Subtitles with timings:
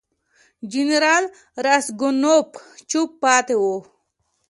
[0.71, 1.23] جنرال
[1.65, 2.47] راسګونوف
[2.89, 3.75] چوپ پاتې وو.